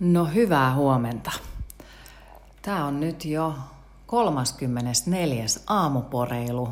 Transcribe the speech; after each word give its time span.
No 0.00 0.24
hyvää 0.24 0.74
huomenta. 0.74 1.30
Tämä 2.62 2.84
on 2.84 3.00
nyt 3.00 3.24
jo 3.24 3.54
34. 4.06 5.44
aamuporeilu. 5.66 6.68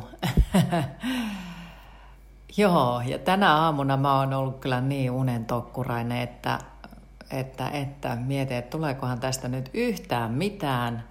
Joo, 2.57 3.01
ja 3.05 3.19
tänä 3.19 3.55
aamuna 3.55 3.97
mä 3.97 4.19
oon 4.19 4.33
ollut 4.33 4.59
kyllä 4.59 4.81
niin 4.81 5.11
unen 5.11 5.45
tokkurainen, 5.45 6.21
että, 6.21 6.59
että, 7.31 7.69
että 7.69 8.15
mietin, 8.15 8.57
että 8.57 8.77
tuleekohan 8.77 9.19
tästä 9.19 9.47
nyt 9.47 9.69
yhtään 9.73 10.31
mitään. 10.31 11.03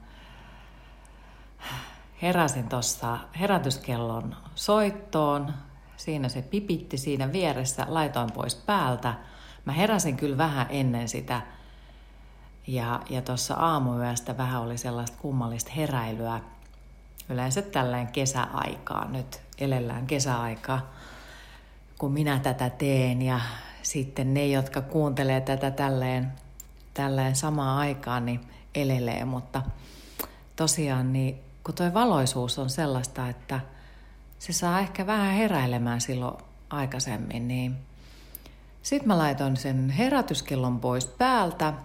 Heräsin 2.23 2.69
tuossa 2.69 3.19
herätyskellon 3.41 4.37
soittoon. 4.55 5.55
Siinä 5.97 6.29
se 6.29 6.43
pipitti 6.43 6.99
siinä 6.99 7.33
vieressä, 7.33 7.87
laitoin 7.89 8.33
pois 8.33 8.55
päältä. 8.55 9.15
Mä 9.65 9.73
heräsin 9.73 10.17
kyllä 10.17 10.39
vähän 10.39 10.67
ennen 10.71 11.09
sitä– 11.09 11.43
ja, 12.67 13.01
ja 13.11 13.23
tuossa 13.23 13.55
aamuyöstä 13.55 14.37
vähän 14.37 14.63
oli 14.63 14.79
sellaista 14.79 15.19
kummallista 15.21 15.73
heräilyä. 15.77 16.41
Yleensä 17.29 17.63
tällainen 17.63 18.13
kesäaikaa, 18.13 19.09
nyt 19.09 19.41
elellään 19.59 20.07
kesäaikaa, 20.07 20.91
kun 21.99 22.13
minä 22.13 22.39
tätä 22.39 22.71
teen. 22.71 23.23
Ja 23.23 23.41
sitten 23.83 24.35
ne, 24.35 24.47
jotka 24.47 24.81
kuuntelee 24.81 25.41
tätä 25.41 25.71
tälleen, 25.71 26.33
tälleen 26.95 27.37
samaan 27.37 27.79
aikaan, 27.79 28.27
niin 28.27 28.41
elelee. 28.75 29.25
Mutta 29.25 29.63
tosiaan, 30.57 31.13
niin 31.13 31.41
kun 31.65 31.75
tuo 31.75 31.95
valoisuus 31.95 32.59
on 32.59 32.71
sellaista, 32.71 33.29
että 33.29 33.61
se 34.39 34.53
saa 34.53 34.81
ehkä 34.81 35.07
vähän 35.07 35.35
heräilemään 35.35 36.01
silloin 36.01 36.37
aikaisemmin, 36.71 37.49
niin 37.49 37.77
sitten 38.83 39.09
mä 39.09 39.19
laitoin 39.19 39.57
sen 39.57 39.91
herätyskellon 39.91 40.81
pois 40.81 41.07
päältä– 41.07 41.73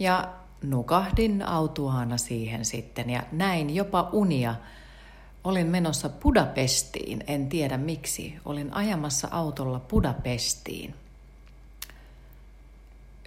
ja 0.00 0.28
nukahdin 0.62 1.42
autuaana 1.42 2.18
siihen 2.18 2.64
sitten 2.64 3.10
ja 3.10 3.22
näin 3.32 3.74
jopa 3.74 4.08
unia. 4.12 4.54
Olin 5.44 5.66
menossa 5.66 6.08
Budapestiin, 6.08 7.24
en 7.26 7.48
tiedä 7.48 7.76
miksi. 7.76 8.38
Olin 8.44 8.74
ajamassa 8.74 9.28
autolla 9.30 9.80
Budapestiin. 9.80 10.94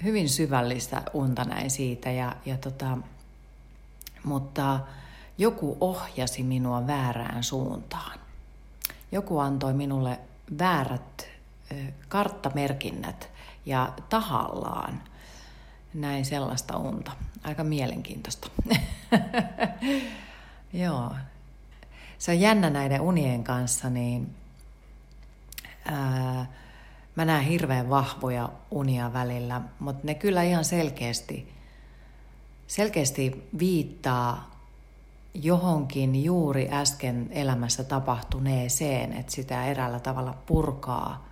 Hyvin 0.04 0.30
syvällistä 0.30 1.02
unta 1.14 1.44
näin 1.44 1.72
siitä, 1.72 2.12
ja, 2.12 2.36
ja 2.46 2.58
tota, 2.58 2.98
mutta 4.24 4.80
joku 5.38 5.78
ohjasi 5.82 6.44
minua 6.44 6.88
väärään 6.88 7.44
suuntaan. 7.44 8.20
Joku 9.12 9.40
antoi 9.40 9.74
minulle 9.74 10.20
väärät 10.60 11.28
karttamerkinnät 12.10 13.30
ja 13.66 13.94
tahallaan– 14.10 15.02
näin 15.94 16.26
sellaista 16.26 16.78
unta. 16.78 17.12
Aika 17.44 17.64
mielenkiintoista. 17.64 18.50
Joo. 20.74 21.16
Se 22.18 22.32
on 22.32 22.40
jännä 22.40 22.70
näiden 22.70 23.02
unien 23.02 23.44
kanssa, 23.44 23.90
niin 23.90 24.36
ää, 25.86 26.46
mä 27.16 27.26
näen 27.26 27.44
hirveän 27.46 27.90
vahvoja 27.90 28.50
unia 28.72 29.14
välillä, 29.14 29.62
mutta 29.80 30.02
ne 30.04 30.16
kyllä 30.16 30.44
ihan 30.44 30.66
selkeästi, 30.66 31.54
selkeästi 32.68 33.50
viittaa 33.60 34.54
johonkin 35.34 36.24
juuri 36.24 36.70
äsken 36.72 37.28
elämässä 37.32 37.84
tapahtuneeseen, 37.84 39.14
että 39.14 39.32
sitä 39.32 39.66
eräällä 39.66 40.00
tavalla 40.00 40.38
purkaa 40.46 41.28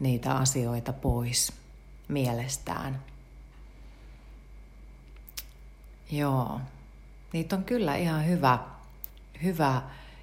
niitä 0.00 0.34
asioita 0.34 0.92
pois 0.92 1.52
mielestään. 2.08 3.02
Joo, 6.10 6.60
niitä 7.32 7.56
on 7.56 7.64
kyllä 7.64 7.96
ihan 7.96 8.26
hyvä, 8.26 8.58
hyvä 9.42 9.82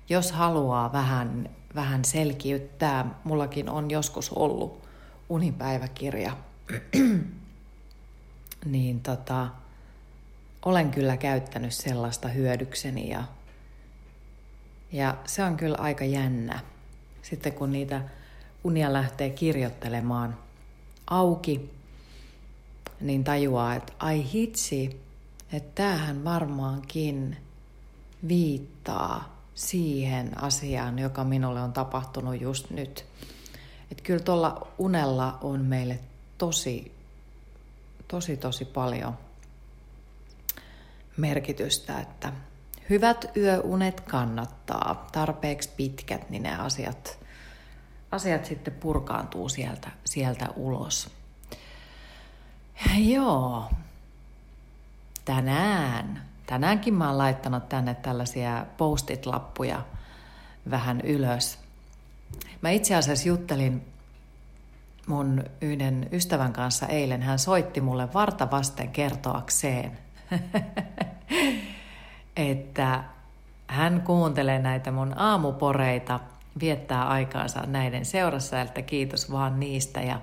jos 0.09 0.31
haluaa 0.31 0.93
vähän, 0.93 1.49
vähän 1.75 2.05
selkiyttää. 2.05 3.19
Mullakin 3.23 3.69
on 3.69 3.91
joskus 3.91 4.29
ollut 4.29 4.83
unipäiväkirja. 5.29 6.37
niin 8.65 8.99
tota, 8.99 9.47
olen 10.65 10.91
kyllä 10.91 11.17
käyttänyt 11.17 11.73
sellaista 11.73 12.27
hyödykseni 12.27 13.09
ja, 13.09 13.23
ja 14.91 15.17
se 15.25 15.43
on 15.43 15.57
kyllä 15.57 15.77
aika 15.79 16.05
jännä. 16.05 16.59
Sitten 17.21 17.53
kun 17.53 17.71
niitä 17.71 18.01
unia 18.63 18.93
lähtee 18.93 19.29
kirjoittelemaan 19.29 20.37
auki, 21.07 21.73
niin 23.01 23.23
tajuaa, 23.23 23.75
että 23.75 23.93
ai 23.99 24.31
hitsi, 24.33 25.01
että 25.53 25.83
tämähän 25.83 26.23
varmaankin 26.23 27.37
viittaa 28.27 29.43
siihen 29.55 30.43
asiaan, 30.43 30.99
joka 30.99 31.23
minulle 31.23 31.61
on 31.61 31.73
tapahtunut 31.73 32.41
just 32.41 32.69
nyt. 32.69 33.05
Että 33.91 34.03
kyllä 34.03 34.23
tuolla 34.23 34.67
unella 34.77 35.37
on 35.41 35.65
meille 35.65 35.99
tosi, 36.37 36.95
tosi, 38.07 38.37
tosi 38.37 38.65
paljon 38.65 39.17
merkitystä, 41.17 41.99
että 41.99 42.33
hyvät 42.89 43.31
yöunet 43.37 44.01
kannattaa. 44.01 45.07
Tarpeeksi 45.11 45.69
pitkät, 45.77 46.29
niin 46.29 46.43
ne 46.43 46.55
asiat, 46.55 47.19
asiat 48.11 48.45
sitten 48.45 48.73
purkaantuu 48.73 49.49
sieltä, 49.49 49.91
sieltä 50.05 50.47
ulos. 50.55 51.09
Joo, 52.97 53.69
tänään, 55.25 56.21
tänäänkin 56.45 56.93
mä 56.93 57.07
oon 57.07 57.17
laittanut 57.17 57.69
tänne 57.69 57.95
tällaisia 57.95 58.65
postit-lappuja 58.77 59.81
vähän 60.69 61.01
ylös. 61.01 61.59
Mä 62.61 62.69
itse 62.69 62.95
asiassa 62.95 63.27
juttelin 63.27 63.93
mun 65.07 65.43
yhden 65.61 66.09
ystävän 66.11 66.53
kanssa 66.53 66.87
eilen. 66.87 67.21
Hän 67.21 67.39
soitti 67.39 67.81
mulle 67.81 68.13
varta 68.13 68.51
vasten 68.51 68.89
kertoakseen, 68.89 69.97
että 72.35 73.03
hän 73.67 74.01
kuuntelee 74.01 74.59
näitä 74.59 74.91
mun 74.91 75.13
aamuporeita, 75.17 76.19
viettää 76.59 77.07
aikaansa 77.07 77.63
näiden 77.67 78.05
seurassa, 78.05 78.61
että 78.61 78.81
kiitos 78.81 79.31
vaan 79.31 79.59
niistä. 79.59 80.01
Ja 80.01 80.19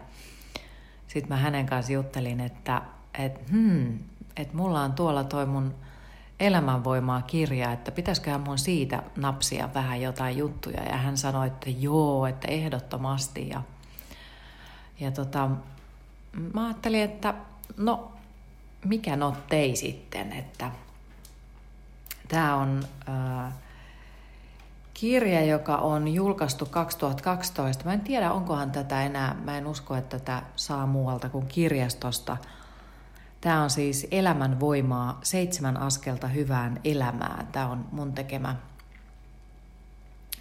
sitten 1.07 1.29
mä 1.29 1.37
hänen 1.37 1.67
kanssa 1.67 1.93
juttelin, 1.93 2.41
että 2.41 2.83
et, 3.19 3.51
hmm, 3.51 3.99
että 4.37 4.57
mulla 4.57 4.83
on 4.83 4.93
tuolla 4.93 5.25
toi 5.25 5.47
mun 5.47 5.75
elämänvoimaa 6.41 7.23
kirja, 7.23 7.73
että 7.73 7.91
pitäisiköhän 7.91 8.41
mun 8.41 8.59
siitä 8.59 9.03
napsia 9.17 9.69
vähän 9.75 10.01
jotain 10.01 10.39
juttuja. 10.39 10.83
Ja 10.83 10.97
hän 10.97 11.17
sanoi, 11.17 11.47
että 11.47 11.71
joo, 11.71 12.27
että 12.27 12.49
ehdottomasti. 12.49 13.49
Ja, 13.49 13.63
ja 15.01 15.11
tota, 15.11 15.51
mä 16.55 16.65
ajattelin, 16.65 17.03
että 17.03 17.35
no, 17.77 18.13
mikä 18.85 19.17
no 19.17 19.37
tei 19.49 19.77
sitten, 19.77 20.33
että 20.33 20.71
tämä 22.29 22.57
on 22.57 22.85
äh, 23.09 23.53
kirja, 24.95 25.45
joka 25.45 25.77
on 25.77 26.09
julkaistu 26.09 26.67
2012. 26.67 27.85
Mä 27.85 27.93
en 27.93 28.01
tiedä, 28.01 28.33
onkohan 28.33 28.71
tätä 28.71 29.03
enää, 29.03 29.37
mä 29.45 29.59
en 29.59 29.67
usko, 29.67 29.97
että 29.97 30.19
tätä 30.19 30.43
saa 30.57 30.87
muualta 30.87 31.29
kuin 31.29 31.47
kirjastosta– 31.47 32.37
Tämä 33.41 33.63
on 33.63 33.71
siis 33.71 34.07
Elämän 34.11 34.61
voimaa, 34.61 35.21
seitsemän 35.23 35.77
askelta 35.77 36.29
hyvään 36.29 36.81
elämään. 36.85 37.47
Tämä 37.47 37.69
on 37.69 37.89
mun 37.93 38.13
tekemä 38.13 38.57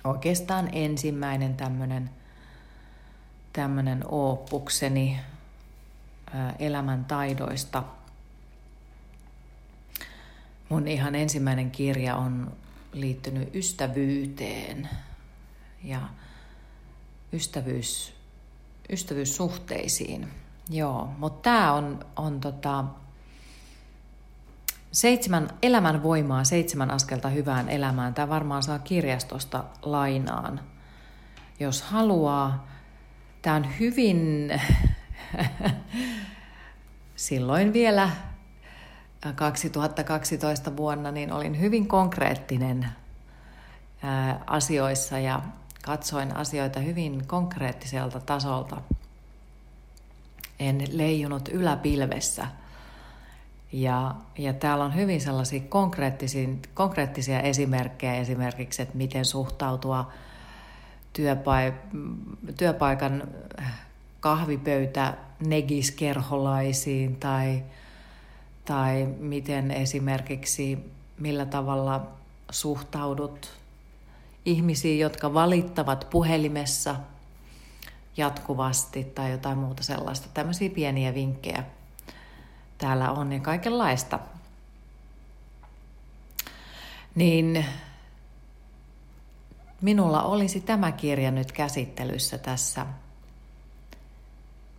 oikeastaan 0.03 0.69
ensimmäinen 0.71 1.55
tämmöinen 1.55 2.09
tämmöinen 3.53 4.03
oppukseni 4.07 5.19
elämän 6.59 7.05
taidoista. 7.05 7.83
Mun 10.69 10.87
ihan 10.87 11.15
ensimmäinen 11.15 11.71
kirja 11.71 12.15
on 12.15 12.51
liittynyt 12.93 13.55
ystävyyteen 13.55 14.89
ja 15.83 16.01
ystävyys, 17.33 18.13
ystävyyssuhteisiin. 18.89 20.27
Joo, 20.69 21.09
mutta 21.17 21.41
tämä 21.49 21.73
on, 21.73 22.05
on 22.15 22.39
tota, 22.39 22.85
seitsemän 24.91 25.49
elämän 25.61 26.03
voimaa, 26.03 26.43
seitsemän 26.43 26.91
askelta 26.91 27.29
hyvään 27.29 27.69
elämään. 27.69 28.13
Tämä 28.13 28.29
varmaan 28.29 28.63
saa 28.63 28.79
kirjastosta 28.79 29.63
lainaan, 29.81 30.59
jos 31.59 31.81
haluaa. 31.81 32.67
Tämä 33.41 33.55
on 33.55 33.67
hyvin, 33.79 34.51
silloin 37.15 37.73
vielä 37.73 38.09
2012 39.35 40.77
vuonna, 40.77 41.11
niin 41.11 41.33
olin 41.33 41.59
hyvin 41.59 41.87
konkreettinen 41.87 42.87
asioissa 44.47 45.19
ja 45.19 45.41
katsoin 45.85 46.37
asioita 46.37 46.79
hyvin 46.79 47.27
konkreettiselta 47.27 48.19
tasolta– 48.19 48.81
en 50.59 50.83
leijunut 50.91 51.49
yläpilvessä, 51.53 52.47
Ja, 53.71 54.15
ja 54.37 54.53
täällä 54.53 54.85
on 54.85 54.95
hyvin 54.95 55.21
sellaisia 55.21 55.61
konkreettisia, 56.73 57.41
esimerkkejä 57.41 58.15
esimerkiksi, 58.15 58.81
että 58.81 58.97
miten 58.97 59.25
suhtautua 59.25 60.11
työpai- 61.13 61.73
työpaikan 62.57 63.23
kahvipöytä 64.19 65.13
negiskerholaisiin 65.39 67.15
tai, 67.15 67.63
tai 68.65 69.07
miten 69.19 69.71
esimerkiksi 69.71 70.91
millä 71.19 71.45
tavalla 71.45 72.07
suhtaudut 72.51 73.49
ihmisiin, 74.45 74.99
jotka 74.99 75.33
valittavat 75.33 76.07
puhelimessa 76.09 76.95
jatkuvasti 78.19 79.03
tai 79.03 79.31
jotain 79.31 79.57
muuta 79.57 79.83
sellaista. 79.83 80.29
Tämmöisiä 80.33 80.69
pieniä 80.69 81.13
vinkkejä 81.13 81.63
täällä 82.77 83.11
on 83.11 83.31
ja 83.33 83.39
kaikenlaista. 83.39 84.19
Niin 87.15 87.65
minulla 89.81 90.23
olisi 90.23 90.61
tämä 90.61 90.91
kirja 90.91 91.31
nyt 91.31 91.51
käsittelyssä 91.51 92.37
tässä 92.37 92.85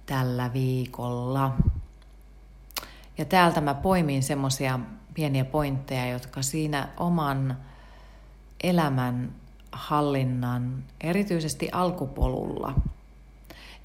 tällä 0.07 0.53
viikolla. 0.53 1.57
Ja 3.19 3.25
täältä 3.25 3.61
mä 3.61 3.75
poimin 3.75 4.23
semmosia 4.23 4.81
pieniä 5.15 5.45
pointteja, 5.45 6.07
jotka 6.07 6.43
siinä 6.43 6.89
oman 6.97 7.57
elämän 8.63 9.35
hallinnan, 9.73 10.85
erityisesti 11.01 11.69
alkupolulla. 11.73 12.75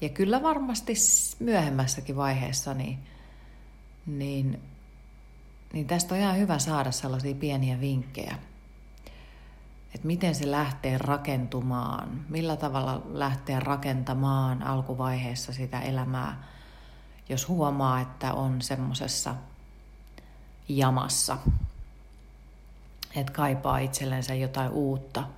Ja 0.00 0.08
kyllä 0.08 0.42
varmasti 0.42 0.94
myöhemmässäkin 1.40 2.16
vaiheessa, 2.16 2.74
niin, 2.74 2.98
niin, 4.06 4.60
niin 5.72 5.86
tästä 5.86 6.14
on 6.14 6.20
ihan 6.20 6.36
hyvä 6.36 6.58
saada 6.58 6.90
sellaisia 6.90 7.34
pieniä 7.34 7.80
vinkkejä. 7.80 8.38
Että 9.94 10.06
miten 10.06 10.34
se 10.34 10.50
lähtee 10.50 10.98
rakentumaan, 10.98 12.24
millä 12.28 12.56
tavalla 12.56 13.02
lähtee 13.12 13.60
rakentamaan 13.60 14.62
alkuvaiheessa 14.62 15.52
sitä 15.52 15.80
elämää, 15.80 16.44
jos 17.28 17.48
huomaa, 17.48 18.00
että 18.00 18.32
on 18.32 18.62
semmoisessa 18.62 19.34
jamassa, 20.68 21.38
että 23.16 23.32
kaipaa 23.32 23.78
itsellensä 23.78 24.34
jotain 24.34 24.70
uutta– 24.70 25.24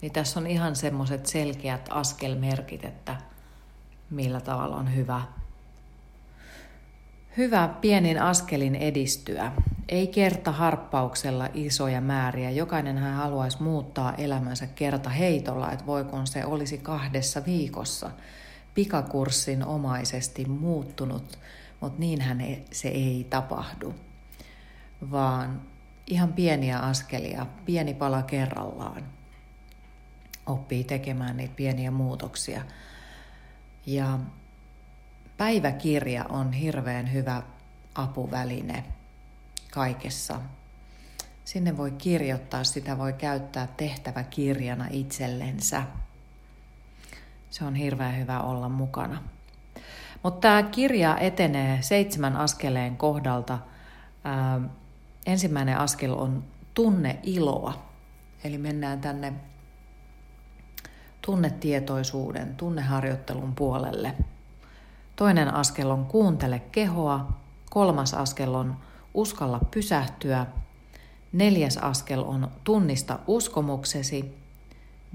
niin 0.00 0.12
tässä 0.12 0.40
on 0.40 0.46
ihan 0.46 0.76
semmoiset 0.76 1.26
selkeät 1.26 1.88
askelmerkit, 1.90 2.84
että 2.84 3.16
millä 4.10 4.40
tavalla 4.40 4.76
on 4.76 4.96
hyvä, 4.96 5.22
hyvä 7.36 7.68
pienin 7.80 8.22
askelin 8.22 8.74
edistyä. 8.74 9.52
Ei 9.88 10.06
kerta 10.06 10.52
harppauksella 10.52 11.48
isoja 11.54 12.00
määriä. 12.00 12.50
Jokainen 12.50 12.98
hän 12.98 13.14
haluaisi 13.14 13.62
muuttaa 13.62 14.14
elämänsä 14.14 14.66
kerta 14.66 15.10
heitolla, 15.10 15.72
että 15.72 15.86
voiko 15.86 16.26
se 16.26 16.44
olisi 16.44 16.78
kahdessa 16.78 17.42
viikossa 17.46 18.10
pikakurssin 18.74 19.66
omaisesti 19.66 20.44
muuttunut, 20.44 21.38
mutta 21.80 22.00
niinhän 22.00 22.42
se 22.72 22.88
ei 22.88 23.26
tapahdu, 23.30 23.94
vaan 25.10 25.62
ihan 26.06 26.32
pieniä 26.32 26.78
askelia, 26.78 27.46
pieni 27.64 27.94
pala 27.94 28.22
kerrallaan 28.22 29.02
oppii 30.46 30.84
tekemään 30.84 31.36
niitä 31.36 31.54
pieniä 31.56 31.90
muutoksia. 31.90 32.62
Ja 33.90 34.18
päiväkirja 35.36 36.24
on 36.28 36.52
hirveän 36.52 37.12
hyvä 37.12 37.42
apuväline 37.94 38.84
kaikessa. 39.70 40.40
Sinne 41.44 41.76
voi 41.76 41.90
kirjoittaa, 41.90 42.64
sitä 42.64 42.98
voi 42.98 43.12
käyttää 43.12 43.68
tehtäväkirjana 43.76 44.86
itsellensä. 44.90 45.82
Se 47.50 47.64
on 47.64 47.74
hirveän 47.74 48.18
hyvä 48.18 48.40
olla 48.40 48.68
mukana. 48.68 49.22
Mutta 50.22 50.40
tämä 50.40 50.62
kirja 50.62 51.18
etenee 51.18 51.82
seitsemän 51.82 52.36
askeleen 52.36 52.96
kohdalta. 52.96 53.58
Ää, 54.24 54.60
ensimmäinen 55.26 55.78
askel 55.78 56.12
on 56.12 56.44
tunne 56.74 57.18
iloa. 57.22 57.86
Eli 58.44 58.58
mennään 58.58 59.00
tänne 59.00 59.32
tunnetietoisuuden, 61.22 62.54
tunneharjoittelun 62.56 63.54
puolelle. 63.54 64.14
Toinen 65.16 65.54
askel 65.54 65.90
on 65.90 66.06
kuuntele 66.06 66.58
kehoa, 66.72 67.32
kolmas 67.70 68.14
askel 68.14 68.54
on 68.54 68.76
uskalla 69.14 69.60
pysähtyä, 69.70 70.46
neljäs 71.32 71.76
askel 71.76 72.22
on 72.26 72.50
tunnista 72.64 73.18
uskomuksesi, 73.26 74.34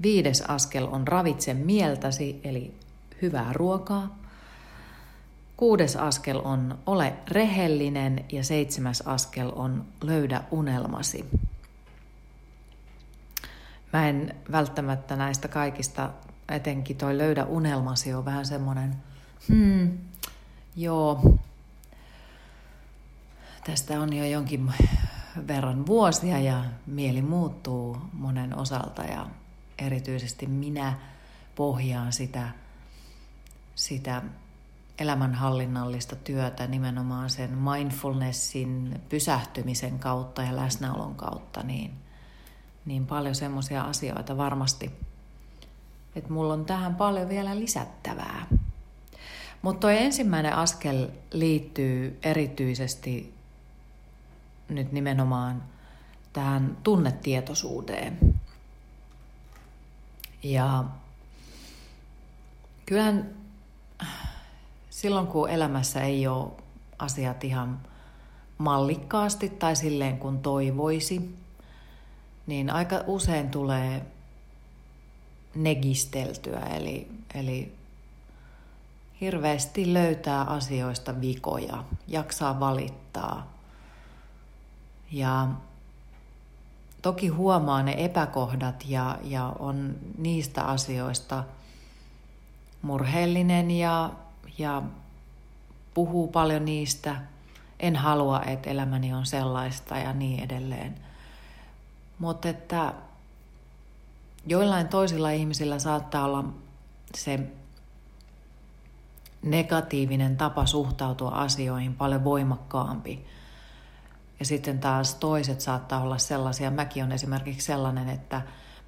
viides 0.02 0.42
askel 0.48 0.88
on 0.90 1.08
ravitse 1.08 1.54
mieltäsi, 1.54 2.40
eli 2.44 2.74
hyvää 3.22 3.52
ruokaa, 3.52 4.18
kuudes 5.56 5.96
askel 5.96 6.40
on 6.44 6.78
ole 6.86 7.12
rehellinen 7.28 8.24
ja 8.32 8.44
seitsemäs 8.44 9.00
askel 9.00 9.52
on 9.54 9.84
löydä 10.02 10.42
unelmasi. 10.50 11.24
Mä 13.96 14.08
en 14.08 14.34
välttämättä 14.52 15.16
näistä 15.16 15.48
kaikista, 15.48 16.10
etenkin 16.48 16.96
toi 16.96 17.18
löydä 17.18 17.44
unelmasi 17.44 18.14
on 18.14 18.24
vähän 18.24 18.46
semmoinen, 18.46 18.96
hmm, 19.48 19.98
joo, 20.76 21.38
tästä 23.64 24.00
on 24.00 24.12
jo 24.12 24.24
jonkin 24.24 24.72
verran 25.46 25.86
vuosia 25.86 26.38
ja 26.38 26.64
mieli 26.86 27.22
muuttuu 27.22 27.96
monen 28.12 28.58
osalta 28.58 29.02
ja 29.02 29.26
erityisesti 29.78 30.46
minä 30.46 30.98
pohjaan 31.54 32.12
sitä, 32.12 32.48
sitä 33.74 34.22
elämänhallinnallista 34.98 36.16
työtä 36.16 36.66
nimenomaan 36.66 37.30
sen 37.30 37.58
mindfulnessin 37.58 39.00
pysähtymisen 39.08 39.98
kautta 39.98 40.42
ja 40.42 40.56
läsnäolon 40.56 41.14
kautta, 41.14 41.62
niin– 41.62 41.92
niin 42.86 43.06
paljon 43.06 43.34
semmoisia 43.34 43.82
asioita 43.82 44.36
varmasti, 44.36 44.90
että 46.16 46.32
mulla 46.32 46.52
on 46.52 46.64
tähän 46.64 46.94
paljon 46.94 47.28
vielä 47.28 47.58
lisättävää. 47.58 48.46
Mutta 49.62 49.80
tuo 49.80 49.90
ensimmäinen 49.90 50.54
askel 50.54 51.08
liittyy 51.32 52.18
erityisesti 52.22 53.34
nyt 54.68 54.92
nimenomaan 54.92 55.62
tähän 56.32 56.76
tunnetietoisuuteen. 56.82 58.34
Ja 60.42 60.84
kyllähän 62.86 63.30
silloin, 64.90 65.26
kun 65.26 65.50
elämässä 65.50 66.02
ei 66.02 66.26
ole 66.26 66.52
asiat 66.98 67.44
ihan 67.44 67.80
mallikkaasti 68.58 69.48
tai 69.48 69.76
silleen 69.76 70.18
kun 70.18 70.38
toivoisi, 70.38 71.36
niin 72.46 72.70
aika 72.70 73.04
usein 73.06 73.50
tulee 73.50 74.06
negisteltyä, 75.54 76.60
eli, 76.60 77.08
eli 77.34 77.72
hirveästi 79.20 79.94
löytää 79.94 80.42
asioista 80.42 81.20
vikoja, 81.20 81.84
jaksaa 82.08 82.60
valittaa. 82.60 83.52
Ja 85.12 85.48
toki 87.02 87.28
huomaa 87.28 87.82
ne 87.82 87.94
epäkohdat 88.04 88.84
ja, 88.88 89.18
ja 89.22 89.52
on 89.58 89.94
niistä 90.18 90.62
asioista 90.62 91.44
murheellinen 92.82 93.70
ja, 93.70 94.10
ja 94.58 94.82
puhuu 95.94 96.28
paljon 96.28 96.64
niistä. 96.64 97.16
En 97.80 97.96
halua, 97.96 98.42
että 98.42 98.70
elämäni 98.70 99.14
on 99.14 99.26
sellaista 99.26 99.98
ja 99.98 100.12
niin 100.12 100.44
edelleen. 100.44 100.94
Mutta 102.18 102.48
että 102.48 102.94
joillain 104.46 104.88
toisilla 104.88 105.30
ihmisillä 105.30 105.78
saattaa 105.78 106.24
olla 106.24 106.44
se 107.14 107.40
negatiivinen 109.42 110.36
tapa 110.36 110.66
suhtautua 110.66 111.30
asioihin 111.30 111.94
paljon 111.94 112.24
voimakkaampi. 112.24 113.26
Ja 114.38 114.46
sitten 114.46 114.78
taas 114.78 115.14
toiset 115.14 115.60
saattaa 115.60 116.02
olla 116.02 116.18
sellaisia, 116.18 116.70
mäkin 116.70 117.04
on 117.04 117.12
esimerkiksi 117.12 117.66
sellainen, 117.66 118.08
että 118.08 118.42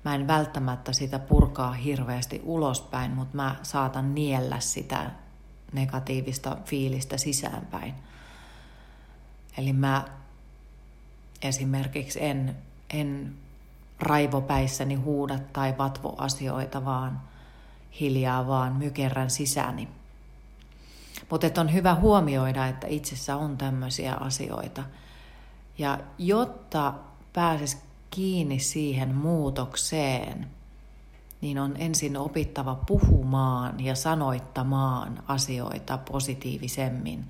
mä 0.05 0.15
en 0.15 0.27
välttämättä 0.27 0.93
sitä 0.93 1.19
purkaa 1.19 1.73
hirveästi 1.73 2.41
ulospäin, 2.45 3.11
mutta 3.11 3.37
mä 3.37 3.57
saatan 3.63 4.15
niellä 4.15 4.61
sitä 4.61 5.11
negatiivista 5.73 6.57
fiilistä 6.65 7.17
sisäänpäin. 7.17 7.95
Eli 9.59 9.73
mä 9.73 10.05
esimerkiksi 11.43 12.25
en 12.25 12.57
en 12.91 13.35
raivopäissäni 14.01 14.95
huuda 14.95 15.39
tai 15.53 15.79
vatvo 15.79 16.15
asioita, 16.19 16.85
vaan 16.85 17.21
hiljaa 18.01 18.47
vaan 18.47 18.77
mykerrän 18.77 19.31
sisäni. 19.31 19.89
Mutta 21.31 21.61
on 21.61 21.73
hyvä 21.73 21.95
huomioida, 21.95 22.67
että 22.67 22.87
itsessä 22.87 23.37
on 23.37 23.57
tämmöisiä 23.57 24.15
asioita– 24.15 24.85
Ja 25.79 25.99
jotta 26.19 26.95
pääsis 27.33 27.79
kiinni 28.11 28.59
siihen 28.59 29.15
muutokseen, 29.15 30.47
niin 31.41 31.59
on 31.59 31.75
ensin 31.79 32.17
opittava 32.17 32.75
puhumaan 32.75 33.85
ja 33.85 33.95
sanoittamaan 33.95 35.23
asioita 35.29 35.99
positiivisemmin. 35.99 37.25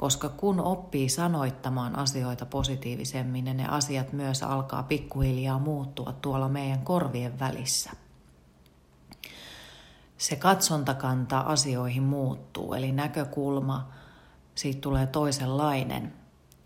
Koska 0.00 0.28
kun 0.28 0.60
oppii 0.60 1.08
sanoittamaan 1.08 1.96
asioita 1.98 2.46
positiivisemmin, 2.46 3.44
niin 3.44 3.56
ne 3.56 3.66
asiat 3.68 4.12
myös 4.12 4.42
alkaa 4.42 4.82
pikkuhiljaa 4.82 5.58
muuttua 5.58 6.12
tuolla 6.12 6.48
meidän 6.48 6.80
korvien 6.80 7.38
välissä. 7.38 7.90
Se 10.18 10.36
katsontakanta 10.36 11.40
asioihin 11.40 12.02
muuttuu, 12.02 12.74
eli 12.74 12.92
näkökulma, 12.92 13.88
siitä 14.54 14.80
tulee 14.80 15.06
toisenlainen. 15.06 16.12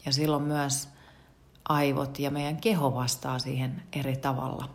Ja 0.06 0.12
silloin 0.12 0.42
myös 0.42 0.88
aivot 1.68 2.18
ja 2.18 2.30
meidän 2.30 2.56
keho 2.56 2.94
vastaa 2.94 3.38
siihen 3.38 3.82
eri 3.92 4.16
tavalla. 4.16 4.70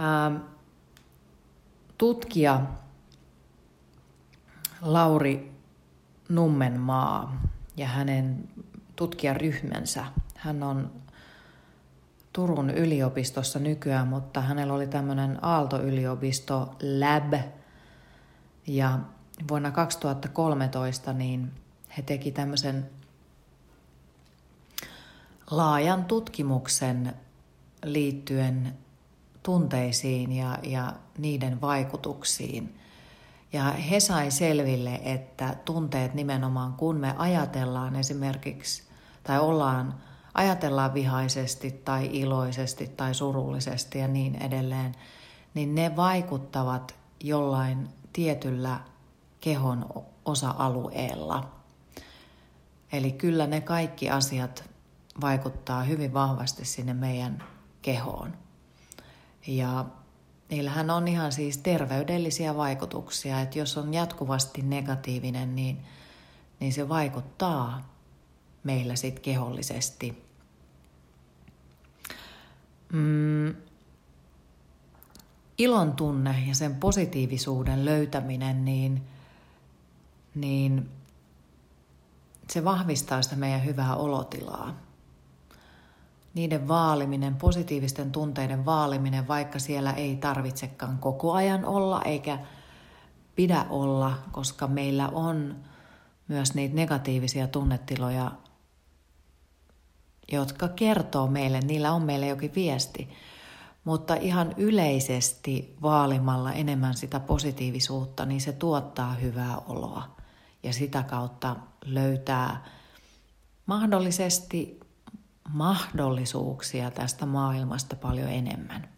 Ähm, 0.00 0.36
tutkija 1.98 2.60
Lauri 4.84 5.52
Nummenmaa 6.28 7.42
ja 7.76 7.86
hänen 7.86 8.48
tutkijaryhmänsä, 8.96 10.04
hän 10.36 10.62
on 10.62 10.92
Turun 12.32 12.70
yliopistossa 12.70 13.58
nykyään, 13.58 14.08
mutta 14.08 14.40
hänellä 14.40 14.74
oli 14.74 14.86
tämmöinen 14.86 15.44
Aalto-yliopisto 15.44 16.76
Lab. 16.98 17.34
Ja 18.66 18.98
vuonna 19.48 19.70
2013 19.70 21.12
niin 21.12 21.52
he 21.96 22.02
teki 22.02 22.32
tämmöisen 22.32 22.90
laajan 25.50 26.04
tutkimuksen 26.04 27.14
liittyen 27.84 28.78
tunteisiin 29.42 30.32
ja, 30.32 30.58
ja 30.62 30.92
niiden 31.18 31.60
vaikutuksiin. 31.60 32.80
Ja 33.54 33.64
he 33.64 34.00
sai 34.00 34.30
selville, 34.30 35.00
että 35.04 35.56
tunteet 35.64 36.14
nimenomaan 36.14 36.72
kun 36.72 36.96
me 36.96 37.14
ajatellaan 37.18 37.96
esimerkiksi 37.96 38.82
tai 39.24 39.40
ollaan, 39.40 39.94
ajatellaan 40.34 40.94
vihaisesti 40.94 41.70
tai 41.70 42.08
iloisesti 42.12 42.86
tai 42.86 43.14
surullisesti 43.14 43.98
ja 43.98 44.08
niin 44.08 44.42
edelleen, 44.42 44.94
niin 45.54 45.74
ne 45.74 45.96
vaikuttavat 45.96 46.94
jollain 47.20 47.88
tietyllä 48.12 48.80
kehon 49.40 50.04
osa-alueella. 50.24 51.50
Eli 52.92 53.12
kyllä 53.12 53.46
ne 53.46 53.60
kaikki 53.60 54.10
asiat 54.10 54.70
vaikuttaa 55.20 55.82
hyvin 55.82 56.14
vahvasti 56.14 56.64
sinne 56.64 56.94
meidän 56.94 57.44
kehoon. 57.82 58.36
Ja 59.46 59.84
niillähän 60.50 60.90
on 60.90 61.08
ihan 61.08 61.32
siis 61.32 61.58
terveydellisiä 61.58 62.56
vaikutuksia, 62.56 63.40
että 63.40 63.58
jos 63.58 63.78
on 63.78 63.94
jatkuvasti 63.94 64.62
negatiivinen, 64.62 65.56
niin, 65.56 65.78
niin 66.60 66.72
se 66.72 66.88
vaikuttaa 66.88 67.94
meillä 68.64 68.96
sitten 68.96 69.22
kehollisesti. 69.22 70.24
Mm, 72.92 73.54
ilon 75.58 75.92
tunne 75.92 76.44
ja 76.48 76.54
sen 76.54 76.74
positiivisuuden 76.74 77.84
löytäminen, 77.84 78.64
niin, 78.64 79.02
niin 80.34 80.90
se 82.50 82.64
vahvistaa 82.64 83.22
sitä 83.22 83.36
meidän 83.36 83.64
hyvää 83.64 83.96
olotilaa 83.96 84.83
niiden 86.34 86.68
vaaliminen, 86.68 87.36
positiivisten 87.36 88.12
tunteiden 88.12 88.64
vaaliminen, 88.64 89.28
vaikka 89.28 89.58
siellä 89.58 89.92
ei 89.92 90.16
tarvitsekaan 90.16 90.98
koko 90.98 91.32
ajan 91.32 91.64
olla 91.64 92.02
eikä 92.02 92.38
pidä 93.34 93.66
olla, 93.70 94.18
koska 94.32 94.66
meillä 94.66 95.08
on 95.08 95.56
myös 96.28 96.54
niitä 96.54 96.74
negatiivisia 96.74 97.46
tunnetiloja, 97.48 98.32
jotka 100.32 100.68
kertoo 100.68 101.26
meille, 101.26 101.60
niillä 101.60 101.92
on 101.92 102.02
meille 102.02 102.26
jokin 102.26 102.54
viesti. 102.54 103.08
Mutta 103.84 104.14
ihan 104.14 104.54
yleisesti 104.56 105.76
vaalimalla 105.82 106.52
enemmän 106.52 106.96
sitä 106.96 107.20
positiivisuutta, 107.20 108.26
niin 108.26 108.40
se 108.40 108.52
tuottaa 108.52 109.14
hyvää 109.14 109.56
oloa. 109.58 110.16
Ja 110.62 110.72
sitä 110.72 111.02
kautta 111.02 111.56
löytää 111.84 112.64
mahdollisesti 113.66 114.83
mahdollisuuksia 115.48 116.90
tästä 116.90 117.26
maailmasta 117.26 117.96
paljon 117.96 118.28
enemmän. 118.28 118.88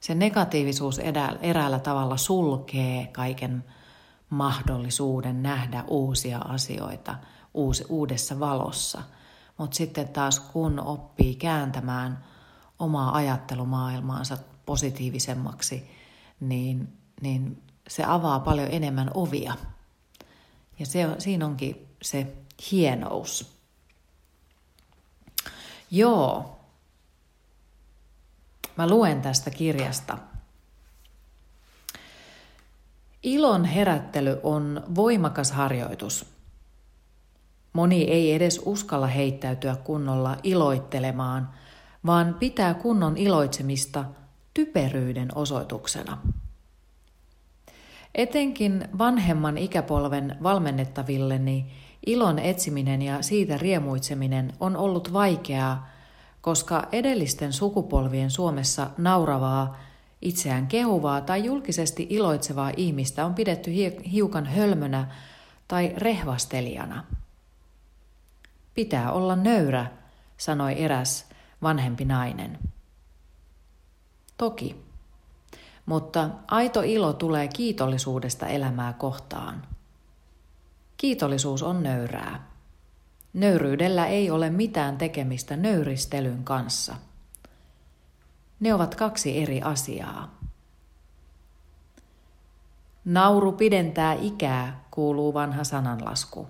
Se 0.00 0.14
negatiivisuus 0.14 1.00
eräällä 1.42 1.78
tavalla 1.78 2.16
sulkee 2.16 3.06
kaiken 3.06 3.64
mahdollisuuden 4.30 5.42
nähdä 5.42 5.84
uusia 5.86 6.38
asioita 6.38 7.14
uudessa 7.88 8.40
valossa. 8.40 9.02
Mutta 9.58 9.76
sitten 9.76 10.08
taas 10.08 10.40
kun 10.40 10.80
oppii 10.80 11.34
kääntämään 11.34 12.24
omaa 12.78 13.16
ajattelumaailmaansa 13.16 14.38
positiivisemmaksi, 14.66 15.90
niin, 16.40 16.98
niin 17.20 17.62
se 17.88 18.04
avaa 18.04 18.40
paljon 18.40 18.68
enemmän 18.70 19.10
ovia. 19.14 19.54
Ja 20.78 20.86
se, 20.86 21.08
siinä 21.18 21.46
onkin 21.46 21.88
se 22.02 22.36
hienous. 22.70 23.57
Joo. 25.90 26.60
Mä 28.76 28.88
luen 28.88 29.22
tästä 29.22 29.50
kirjasta. 29.50 30.18
Ilon 33.22 33.64
herättely 33.64 34.40
on 34.42 34.84
voimakas 34.94 35.52
harjoitus. 35.52 36.26
Moni 37.72 38.02
ei 38.02 38.32
edes 38.32 38.60
uskalla 38.64 39.06
heittäytyä 39.06 39.76
kunnolla 39.76 40.36
iloittelemaan, 40.42 41.50
vaan 42.06 42.34
pitää 42.34 42.74
kunnon 42.74 43.16
iloitsemista 43.16 44.04
typeryyden 44.54 45.28
osoituksena. 45.34 46.18
Etenkin 48.14 48.88
vanhemman 48.98 49.58
ikäpolven 49.58 50.36
valmennettavilleni 50.42 51.72
Ilon 52.08 52.38
etsiminen 52.38 53.02
ja 53.02 53.22
siitä 53.22 53.58
riemuitseminen 53.58 54.52
on 54.60 54.76
ollut 54.76 55.12
vaikeaa, 55.12 55.88
koska 56.40 56.88
edellisten 56.92 57.52
sukupolvien 57.52 58.30
Suomessa 58.30 58.90
nauravaa, 58.98 59.76
itseään 60.22 60.66
kehuvaa 60.66 61.20
tai 61.20 61.44
julkisesti 61.44 62.06
iloitsevaa 62.10 62.72
ihmistä 62.76 63.26
on 63.26 63.34
pidetty 63.34 63.70
hiukan 64.12 64.46
hölmönä 64.46 65.14
tai 65.68 65.92
rehvastelijana. 65.96 67.04
Pitää 68.74 69.12
olla 69.12 69.36
nöyrä, 69.36 69.86
sanoi 70.36 70.82
eräs 70.82 71.26
vanhempi 71.62 72.04
nainen. 72.04 72.58
Toki, 74.36 74.76
mutta 75.86 76.30
aito 76.46 76.82
ilo 76.82 77.12
tulee 77.12 77.48
kiitollisuudesta 77.48 78.46
elämää 78.46 78.92
kohtaan– 78.92 79.62
Kiitollisuus 80.98 81.62
on 81.62 81.82
nöyrää. 81.82 82.48
Nöyryydellä 83.32 84.06
ei 84.06 84.30
ole 84.30 84.50
mitään 84.50 84.98
tekemistä 84.98 85.56
nöyristelyn 85.56 86.44
kanssa. 86.44 86.94
Ne 88.60 88.74
ovat 88.74 88.94
kaksi 88.94 89.42
eri 89.42 89.62
asiaa. 89.62 90.38
Nauru 93.04 93.52
pidentää 93.52 94.12
ikää, 94.12 94.84
kuuluu 94.90 95.34
vanha 95.34 95.64
sananlasku. 95.64 96.46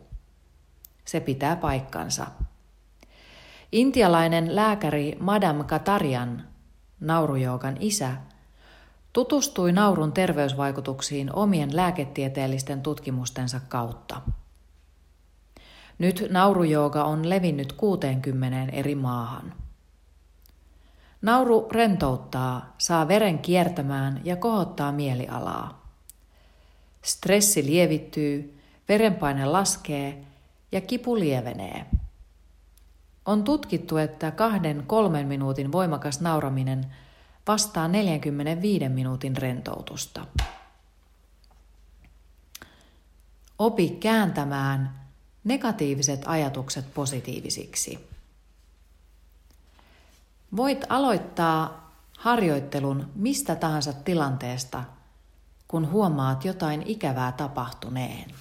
Se 1.04 1.20
pitää 1.20 1.56
paikkansa. 1.56 2.26
Intialainen 3.72 4.56
lääkäri 4.56 5.16
Madame 5.20 5.64
Katarian, 5.64 6.44
naurujoukan 7.00 7.76
isä, 7.80 8.16
tutustui 9.18 9.72
naurun 9.72 10.12
terveysvaikutuksiin 10.12 11.34
omien 11.34 11.76
lääketieteellisten 11.76 12.82
tutkimustensa 12.82 13.60
kautta. 13.68 14.20
Nyt 15.98 16.26
naurujooga 16.30 17.04
on 17.04 17.28
levinnyt 17.28 17.72
60 17.72 18.72
eri 18.72 18.94
maahan. 18.94 19.54
Nauru 21.22 21.68
rentouttaa, 21.72 22.74
saa 22.78 23.08
veren 23.08 23.38
kiertämään 23.38 24.20
ja 24.24 24.36
kohottaa 24.36 24.92
mielialaa. 24.92 25.86
Stressi 27.02 27.66
lievittyy, 27.66 28.58
verenpaine 28.88 29.46
laskee 29.46 30.24
ja 30.72 30.80
kipu 30.80 31.18
lievenee. 31.18 31.86
On 33.26 33.44
tutkittu, 33.44 33.96
että 33.96 34.30
kahden 34.30 34.84
kolmen 34.86 35.26
minuutin 35.26 35.72
voimakas 35.72 36.20
nauraminen– 36.20 36.86
vastaa 37.48 37.88
45 37.88 38.88
minuutin 38.88 39.36
rentoutusta. 39.36 40.26
Opi 43.58 43.88
kääntämään 43.88 45.00
negatiiviset 45.44 46.22
ajatukset 46.26 46.94
positiivisiksi. 46.94 48.08
Voit 50.56 50.84
aloittaa 50.88 51.92
harjoittelun 52.18 53.10
mistä 53.14 53.56
tahansa 53.56 53.92
tilanteesta, 53.92 54.84
kun 55.68 55.90
huomaat 55.90 56.44
jotain 56.44 56.82
ikävää 56.86 57.32
tapahtuneen. 57.32 58.34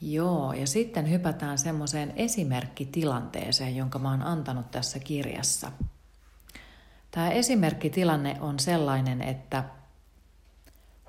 Joo, 0.00 0.52
ja 0.52 0.66
sitten 0.66 1.10
hypätään 1.10 1.58
semmoiseen 1.58 2.12
esimerkkitilanteeseen, 2.16 3.76
jonka 3.76 3.98
mä 3.98 4.10
oon 4.10 4.22
antanut 4.22 4.70
tässä 4.70 4.98
kirjassa. 4.98 5.72
Tämä 7.18 7.30
esimerkkitilanne 7.30 8.36
on 8.40 8.58
sellainen, 8.58 9.22
että 9.22 9.64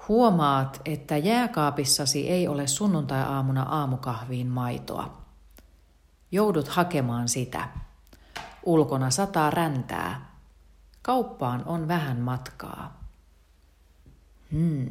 huomaat, 0.07 0.81
että 0.85 1.17
jääkaapissasi 1.17 2.29
ei 2.29 2.47
ole 2.47 2.67
sunnuntai-aamuna 2.67 3.63
aamukahviin 3.63 4.47
maitoa. 4.47 5.21
Joudut 6.31 6.67
hakemaan 6.67 7.29
sitä. 7.29 7.69
Ulkona 8.63 9.09
sataa 9.09 9.49
räntää. 9.49 10.31
Kauppaan 11.01 11.63
on 11.65 11.87
vähän 11.87 12.17
matkaa. 12.17 13.03
Hmm. 14.51 14.89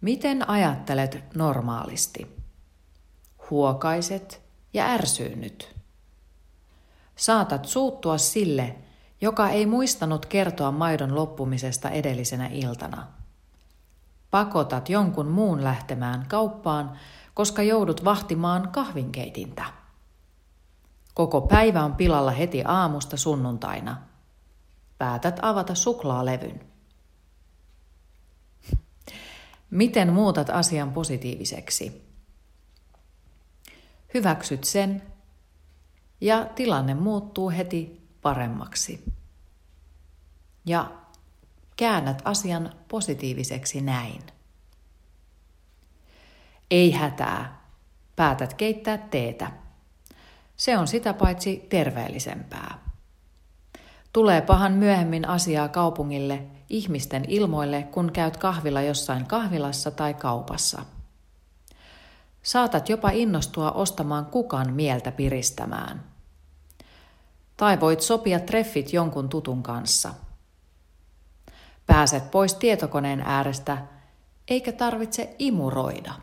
Miten 0.00 0.48
ajattelet 0.48 1.34
normaalisti? 1.34 2.36
Huokaiset 3.50 4.40
ja 4.74 4.86
ärsyynnyt. 4.86 5.76
Saatat 7.16 7.64
suuttua 7.64 8.18
sille, 8.18 8.76
joka 9.20 9.48
ei 9.48 9.66
muistanut 9.66 10.26
kertoa 10.26 10.70
maidon 10.70 11.14
loppumisesta 11.14 11.90
edellisenä 11.90 12.46
iltana. 12.46 13.06
Pakotat 14.30 14.88
jonkun 14.88 15.26
muun 15.26 15.64
lähtemään 15.64 16.26
kauppaan, 16.28 16.98
koska 17.34 17.62
joudut 17.62 18.04
vahtimaan 18.04 18.68
kahvinkeitintä. 18.68 19.64
Koko 21.14 21.40
päivä 21.40 21.84
on 21.84 21.94
pilalla 21.94 22.30
heti 22.30 22.62
aamusta 22.64 23.16
sunnuntaina. 23.16 24.02
Päätät 24.98 25.38
avata 25.42 25.74
suklaalevyn. 25.74 26.60
Miten 29.70 30.12
muutat 30.12 30.50
asian 30.50 30.92
positiiviseksi? 30.92 32.10
Hyväksyt 34.14 34.64
sen 34.64 35.02
ja 36.20 36.44
tilanne 36.54 36.94
muuttuu 36.94 37.50
heti 37.50 37.99
paremmaksi. 38.22 39.04
Ja 40.66 40.90
käännät 41.76 42.22
asian 42.24 42.72
positiiviseksi 42.88 43.80
näin. 43.80 44.22
Ei 46.70 46.90
hätää. 46.90 47.60
Päätät 48.16 48.54
keittää 48.54 48.98
teetä. 48.98 49.52
Se 50.56 50.78
on 50.78 50.88
sitä 50.88 51.14
paitsi 51.14 51.66
terveellisempää. 51.68 52.78
Tulee 54.12 54.40
pahan 54.40 54.72
myöhemmin 54.72 55.28
asiaa 55.28 55.68
kaupungille 55.68 56.42
ihmisten 56.68 57.24
ilmoille, 57.28 57.82
kun 57.82 58.12
käyt 58.12 58.36
kahvilla 58.36 58.82
jossain 58.82 59.26
kahvilassa 59.26 59.90
tai 59.90 60.14
kaupassa. 60.14 60.82
Saatat 62.42 62.88
jopa 62.88 63.10
innostua 63.10 63.70
ostamaan 63.70 64.26
kukan 64.26 64.72
mieltä 64.72 65.12
piristämään. 65.12 66.09
Tai 67.60 67.80
voit 67.80 68.00
sopia 68.00 68.40
treffit 68.40 68.92
jonkun 68.92 69.28
tutun 69.28 69.62
kanssa. 69.62 70.14
Pääset 71.86 72.30
pois 72.30 72.54
tietokoneen 72.54 73.20
äärestä, 73.20 73.78
eikä 74.48 74.72
tarvitse 74.72 75.36
imuroida. 75.38 76.14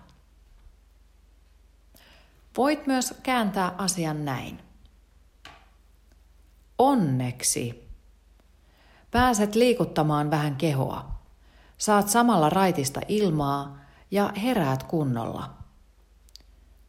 Voit 2.58 2.88
myös 2.88 3.14
kääntää 3.24 3.76
asian 3.78 4.26
näin. 4.26 4.60
Onneksi 6.78 7.90
pääset 9.12 9.56
liikuttamaan 9.56 10.32
vähän 10.32 10.56
kehoa. 10.56 11.12
Saat 11.78 12.10
samalla 12.10 12.50
raitista 12.50 13.02
ilmaa 13.08 13.80
ja 14.12 14.34
heräät 14.44 14.84
kunnolla. 14.84 15.54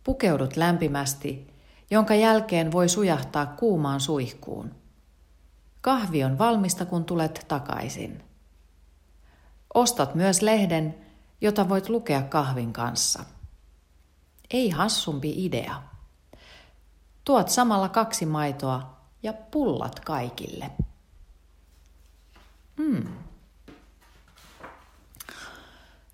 Pukeudut 0.05 0.57
lämpimästi, 0.57 1.48
jonka 1.91 2.15
jälkeen 2.15 2.73
voi 2.73 2.89
sujahtaa 2.89 3.47
kuumaan 3.47 4.01
suihkuun. 4.01 4.75
Kahvi 5.81 6.25
on 6.25 6.39
valmista, 6.39 6.87
kun 6.87 7.05
tulet 7.05 7.45
takaisin. 7.49 8.25
Ostat 9.75 10.15
myös 10.15 10.43
lehden, 10.43 10.95
jota 11.41 11.69
voit 11.69 11.89
lukea 11.89 12.23
kahvin 12.23 12.73
kanssa. 12.73 13.25
Ei 14.51 14.71
hassumpi 14.71 15.45
idea. 15.45 15.83
Tuot 17.25 17.49
samalla 17.49 17.89
kaksi 17.89 18.27
maitoa 18.27 18.97
ja 19.23 19.33
pullat 19.33 20.01
kaikille. 20.01 20.71
Hmm. 22.77 23.07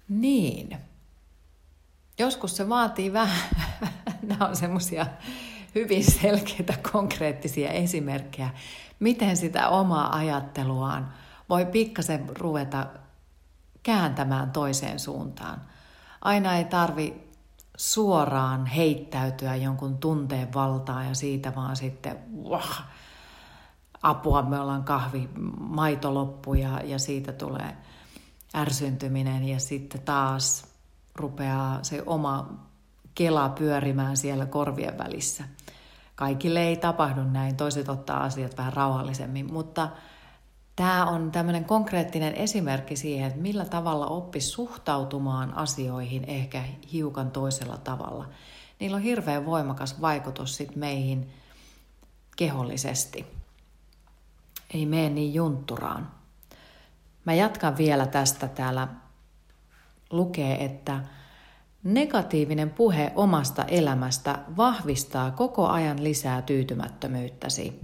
Niin. 0.08 0.78
Joskus 2.18 2.56
se 2.56 2.68
vaatii 2.68 3.12
vähän, 3.12 3.50
nämä 4.22 4.46
on 4.46 4.56
semmoisia 4.56 5.06
hyvin 5.74 6.04
selkeitä 6.20 6.74
konkreettisia 6.92 7.70
esimerkkejä, 7.70 8.50
miten 9.00 9.36
sitä 9.36 9.68
omaa 9.68 10.16
ajatteluaan 10.16 11.12
voi 11.48 11.66
pikkasen 11.66 12.28
ruveta 12.38 12.86
kääntämään 13.82 14.50
toiseen 14.50 15.00
suuntaan. 15.00 15.60
Aina 16.20 16.56
ei 16.56 16.64
tarvi 16.64 17.24
suoraan 17.76 18.66
heittäytyä 18.66 19.56
jonkun 19.56 19.98
tunteen 19.98 20.54
valtaan 20.54 21.06
ja 21.06 21.14
siitä 21.14 21.54
vaan 21.54 21.76
sitten 21.76 22.18
wah, 22.44 22.82
apua, 24.02 24.42
me 24.42 24.60
ollaan 24.60 24.84
kahvi, 24.84 25.28
maito 25.58 26.14
loppu 26.14 26.54
ja, 26.54 26.80
ja 26.84 26.98
siitä 26.98 27.32
tulee 27.32 27.76
ärsyntyminen 28.56 29.44
ja 29.44 29.60
sitten 29.60 30.02
taas 30.02 30.66
rupeaa 31.14 31.78
se 31.82 32.02
oma 32.06 32.54
kela 33.14 33.48
pyörimään 33.48 34.16
siellä 34.16 34.46
korvien 34.46 34.98
välissä. 34.98 35.44
Kaikille 36.14 36.62
ei 36.62 36.76
tapahdu 36.76 37.24
näin, 37.24 37.56
toiset 37.56 37.88
ottaa 37.88 38.24
asiat 38.24 38.56
vähän 38.58 38.72
rauhallisemmin, 38.72 39.52
mutta 39.52 39.88
tämä 40.76 41.06
on 41.06 41.30
tämmöinen 41.30 41.64
konkreettinen 41.64 42.34
esimerkki 42.34 42.96
siihen, 42.96 43.26
että 43.26 43.40
millä 43.40 43.64
tavalla 43.64 44.06
oppi 44.06 44.40
suhtautumaan 44.40 45.54
asioihin 45.54 46.24
ehkä 46.24 46.62
hiukan 46.92 47.30
toisella 47.30 47.76
tavalla. 47.76 48.28
Niillä 48.80 48.96
on 48.96 49.02
hirveän 49.02 49.46
voimakas 49.46 50.00
vaikutus 50.00 50.56
sit 50.56 50.76
meihin 50.76 51.30
kehollisesti. 52.36 53.26
Ei 54.74 54.86
mene 54.86 55.08
niin 55.08 55.34
juntturaan. 55.34 56.10
Mä 57.24 57.34
jatkan 57.34 57.76
vielä 57.76 58.06
tästä 58.06 58.48
täällä. 58.48 58.88
Lukee, 60.10 60.64
että 60.64 61.00
negatiivinen 61.84 62.70
puhe 62.70 63.12
omasta 63.14 63.64
elämästä 63.64 64.38
vahvistaa 64.56 65.30
koko 65.30 65.68
ajan 65.68 66.04
lisää 66.04 66.42
tyytymättömyyttäsi. 66.42 67.80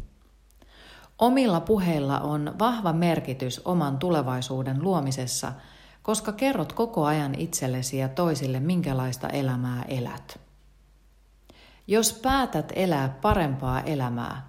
Omilla 1.19 1.61
puheilla 1.61 2.21
on 2.21 2.55
vahva 2.59 2.93
merkitys 2.93 3.61
oman 3.65 3.99
tulevaisuuden 3.99 4.83
luomisessa, 4.83 5.53
koska 6.03 6.33
kerrot 6.33 6.73
koko 6.73 7.05
ajan 7.05 7.35
itsellesi 7.35 7.99
ja 7.99 8.09
toisille, 8.09 8.61
minkälaista 8.61 9.29
elämää 9.29 9.85
elät. 9.89 10.41
Jos 11.87 12.13
päätät 12.13 12.73
elää 12.77 13.09
parempaa 13.23 13.81
elämää, 13.81 14.49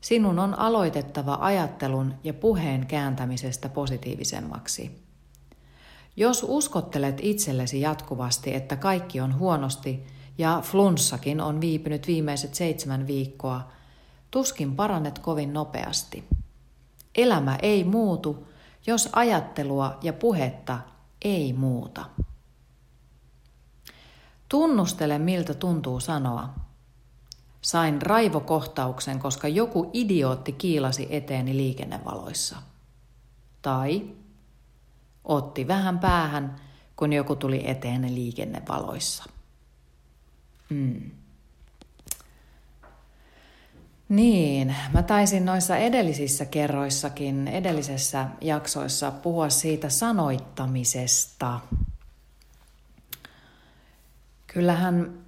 sinun 0.00 0.38
on 0.38 0.58
aloitettava 0.58 1.38
ajattelun 1.40 2.14
ja 2.24 2.34
puheen 2.34 2.86
kääntämisestä 2.86 3.68
positiivisemmaksi. 3.68 5.09
Jos 6.16 6.46
uskottelet 6.48 7.18
itsellesi 7.22 7.80
jatkuvasti, 7.80 8.54
että 8.54 8.76
kaikki 8.76 9.20
on 9.20 9.38
huonosti 9.38 10.06
ja 10.38 10.60
flunssakin 10.64 11.40
on 11.40 11.60
viipynyt 11.60 12.06
viimeiset 12.06 12.54
seitsemän 12.54 13.06
viikkoa, 13.06 13.70
tuskin 14.30 14.76
parannet 14.76 15.18
kovin 15.18 15.52
nopeasti. 15.52 16.24
Elämä 17.14 17.58
ei 17.62 17.84
muutu, 17.84 18.46
jos 18.86 19.08
ajattelua 19.12 19.98
ja 20.02 20.12
puhetta 20.12 20.78
ei 21.22 21.52
muuta. 21.52 22.04
Tunnustele, 24.48 25.18
miltä 25.18 25.54
tuntuu 25.54 26.00
sanoa. 26.00 26.48
Sain 27.60 28.02
raivokohtauksen, 28.02 29.18
koska 29.18 29.48
joku 29.48 29.90
idiootti 29.92 30.52
kiilasi 30.52 31.06
eteeni 31.10 31.56
liikennevaloissa. 31.56 32.56
Tai 33.62 34.10
otti 35.24 35.68
vähän 35.68 35.98
päähän, 35.98 36.56
kun 36.96 37.12
joku 37.12 37.36
tuli 37.36 37.70
eteen 37.70 38.14
liikennevaloissa. 38.14 39.24
Mm. 40.70 41.10
Niin, 44.08 44.76
mä 44.92 45.02
taisin 45.02 45.44
noissa 45.44 45.76
edellisissä 45.76 46.44
kerroissakin, 46.44 47.48
edellisessä 47.48 48.26
jaksoissa 48.40 49.10
puhua 49.10 49.48
siitä 49.48 49.88
sanoittamisesta. 49.88 51.60
kyllähän 54.46 55.18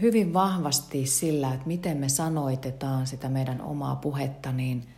hyvin 0.00 0.34
vahvasti 0.34 1.06
sillä, 1.06 1.54
että 1.54 1.66
miten 1.66 1.96
me 1.96 2.08
sanoitetaan 2.08 3.06
sitä 3.06 3.28
meidän 3.28 3.60
omaa 3.60 3.96
puhetta, 3.96 4.52
niin 4.52 4.88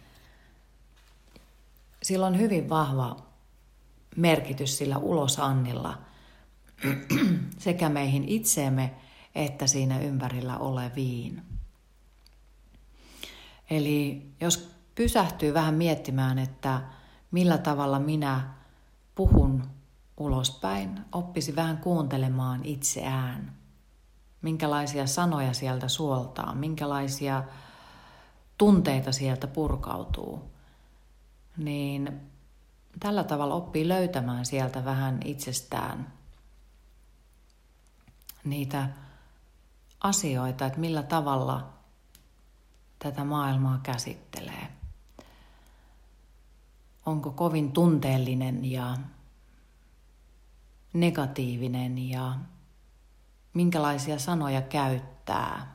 sillä 2.08 2.26
on 2.26 2.38
hyvin 2.38 2.68
vahva 2.68 3.16
merkitys 4.16 4.78
sillä 4.78 4.98
ulosannilla 4.98 5.98
sekä 7.58 7.88
meihin 7.88 8.24
itseemme 8.24 8.94
että 9.34 9.66
siinä 9.66 9.98
ympärillä 10.00 10.58
oleviin. 10.58 11.42
Eli 13.70 14.26
jos 14.40 14.70
pysähtyy 14.94 15.54
vähän 15.54 15.74
miettimään, 15.74 16.38
että 16.38 16.80
millä 17.30 17.58
tavalla 17.58 17.98
minä 17.98 18.54
puhun 19.14 19.62
ulospäin, 20.16 21.00
oppisi 21.12 21.56
vähän 21.56 21.78
kuuntelemaan 21.78 22.64
itseään. 22.64 23.52
Minkälaisia 24.42 25.06
sanoja 25.06 25.52
sieltä 25.52 25.88
suoltaa, 25.88 26.54
minkälaisia 26.54 27.44
tunteita 28.58 29.12
sieltä 29.12 29.46
purkautuu. 29.46 30.57
Niin 31.58 32.20
tällä 33.00 33.24
tavalla 33.24 33.54
oppii 33.54 33.88
löytämään 33.88 34.46
sieltä 34.46 34.84
vähän 34.84 35.20
itsestään 35.24 36.12
niitä 38.44 38.88
asioita, 40.00 40.66
että 40.66 40.78
millä 40.78 41.02
tavalla 41.02 41.72
tätä 42.98 43.24
maailmaa 43.24 43.80
käsittelee. 43.82 44.68
Onko 47.06 47.30
kovin 47.30 47.72
tunteellinen 47.72 48.64
ja 48.64 48.96
negatiivinen 50.92 51.98
ja 52.10 52.34
minkälaisia 53.54 54.18
sanoja 54.18 54.62
käyttää. 54.62 55.72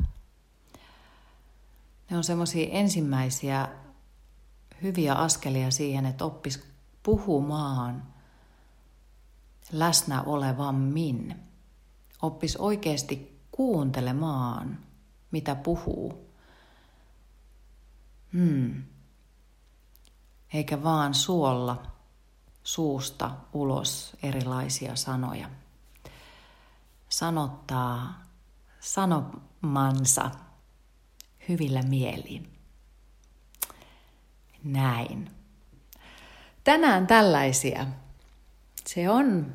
Ne 2.10 2.18
on 2.18 2.24
semmoisia 2.24 2.70
ensimmäisiä 2.72 3.70
hyviä 4.84 5.14
askelia 5.14 5.72
siihen, 5.72 6.06
että 6.06 6.26
oppis 6.26 6.64
puhumaan 7.04 8.04
läsnä 9.72 10.22
olevammin. 10.22 11.36
Oppis 12.22 12.58
oikeasti 12.58 13.40
kuuntelemaan, 13.52 14.80
mitä 15.32 15.56
puhuu. 15.56 16.30
Hmm. 18.34 18.84
Eikä 20.54 20.84
vaan 20.84 21.14
suolla 21.14 21.84
suusta 22.64 23.32
ulos 23.54 24.18
erilaisia 24.24 24.96
sanoja. 24.96 25.50
Sanottaa 27.10 28.24
sanomansa 28.80 30.32
hyvillä 31.50 31.82
mielin. 31.82 32.53
Näin. 34.64 35.30
Tänään 36.64 37.08
tällaisia. 37.08 37.86
Se 38.86 39.10
on 39.10 39.46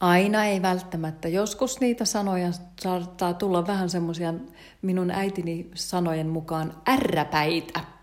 aina 0.00 0.44
ei 0.44 0.62
välttämättä. 0.62 1.28
Joskus 1.28 1.80
niitä 1.80 2.04
sanoja 2.04 2.48
saattaa 2.80 3.34
tulla 3.34 3.66
vähän 3.66 3.90
semmoisia 3.90 4.34
minun 4.82 5.10
äitini 5.10 5.70
sanojen 5.74 6.28
mukaan 6.28 6.82
ärräpäitä 6.88 7.94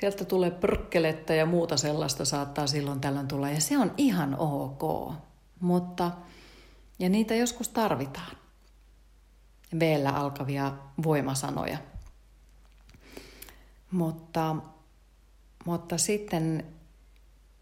Sieltä 0.00 0.24
tulee 0.24 0.50
pörkkeletta 0.50 1.34
ja 1.34 1.46
muuta 1.46 1.76
sellaista 1.76 2.24
saattaa 2.24 2.66
silloin 2.66 3.00
tällöin 3.00 3.28
tulla 3.28 3.50
ja 3.50 3.60
se 3.60 3.78
on 3.78 3.94
ihan 3.96 4.36
ok. 4.38 5.12
Mutta, 5.60 6.10
ja 6.98 7.08
niitä 7.08 7.34
joskus 7.34 7.68
tarvitaan. 7.68 8.36
Veellä 9.80 10.10
alkavia 10.10 10.72
voimasanoja. 11.02 11.78
Mutta, 13.90 14.56
mutta 15.64 15.98
sitten 15.98 16.66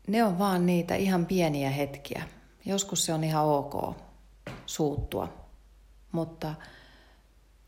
ne 0.06 0.24
on 0.24 0.38
vaan 0.38 0.66
niitä 0.66 0.94
ihan 0.94 1.26
pieniä 1.26 1.70
hetkiä. 1.70 2.28
Joskus 2.64 3.04
se 3.04 3.14
on 3.14 3.24
ihan 3.24 3.46
ok 3.46 3.96
suuttua, 4.66 5.32
mutta 6.12 6.54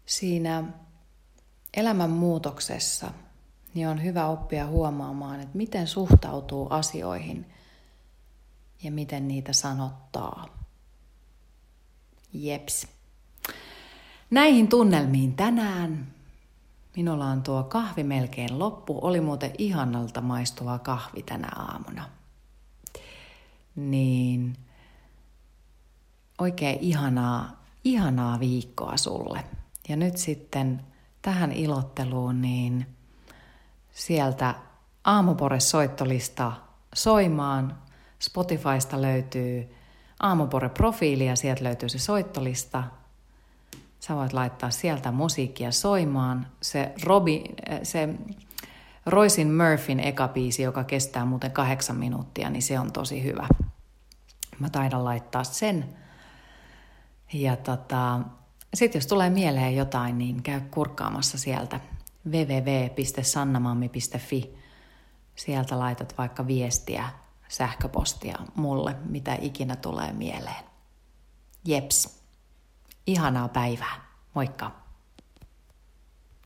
siinä 0.07 0.65
elämän 1.77 2.11
muutoksessa– 2.11 3.11
niin 3.77 3.89
on 3.89 4.03
hyvä 4.03 4.27
oppia 4.27 4.67
huomaamaan, 4.67 5.41
että 5.41 5.57
miten 5.57 5.87
suhtautuu 5.87 6.67
asioihin 6.71 7.47
ja 8.83 8.91
miten 8.91 9.29
niitä 9.29 9.53
sanottaa. 9.53 10.47
Jeps. 12.33 12.87
Näihin 14.31 14.69
tunnelmiin 14.69 15.35
tänään. 15.35 16.15
Minulla 16.97 17.27
on 17.27 17.43
tuo 17.43 17.65
kahvi 17.65 18.03
melkein 18.03 18.59
loppu. 18.59 18.99
Oli 19.03 19.21
muuten 19.21 19.53
ihanalta 19.59 20.21
maistuva 20.21 20.79
kahvi 20.79 21.23
tänä 21.23 21.49
aamuna. 21.57 22.09
Niin 23.77 24.57
oikein 26.39 26.79
ihanaa, 26.81 27.65
ihanaa 27.85 28.41
viikkoa 28.41 28.97
sulle. 28.97 29.45
Ja 29.89 29.97
nyt 29.97 30.17
sitten 30.17 30.83
tähän 31.23 31.53
ilotteluun, 31.53 32.43
niin 32.43 32.87
sieltä 33.91 34.55
Aamupore-soittolista 35.05 36.53
soimaan. 36.95 37.79
Spotifysta 38.19 39.03
löytyy 39.03 39.75
Aamupore-profiili 40.21 41.27
ja 41.27 41.37
sieltä 41.37 41.65
löytyy 41.65 41.89
se 41.89 41.99
soittolista. 41.99 42.85
Sä 44.07 44.17
voit 44.17 44.33
laittaa 44.33 44.71
sieltä 44.71 45.13
musiikkia 45.13 45.73
soimaan. 45.73 46.47
Se, 46.63 46.93
Robi, 47.03 47.45
se 47.83 48.09
Roisin 49.07 49.55
Murphyn 49.55 50.01
eka 50.01 50.29
biisi, 50.29 50.63
joka 50.63 50.85
kestää 50.85 51.25
muuten 51.25 51.51
kahdeksan 51.51 51.97
minuuttia, 51.97 52.51
niin 52.51 52.63
se 52.63 52.81
on 52.81 52.93
tosi 52.93 53.25
hyvä. 53.25 53.49
Mä 54.59 54.71
taidan 54.71 55.05
laittaa 55.05 55.45
sen. 55.45 55.97
Ja 57.33 57.57
tota, 57.57 58.21
sitten 58.75 58.99
jos 58.99 59.07
tulee 59.07 59.31
mieleen 59.31 59.77
jotain, 59.77 60.19
niin 60.19 60.43
käy 60.43 60.61
kurkkaamassa 60.61 61.39
sieltä 61.39 61.81
www.sannamammi.fi. 62.31 64.57
Sieltä 65.37 65.79
laitat 65.79 66.15
vaikka 66.19 66.47
viestiä, 66.47 67.09
sähköpostia 67.49 68.39
mulle, 68.55 68.97
mitä 69.05 69.39
ikinä 69.41 69.77
tulee 69.77 70.13
mieleen. 70.13 70.65
Jeps, 71.65 72.16
ihanaa 73.07 73.49
päivää. 73.49 73.95
Moikka! 74.35 74.86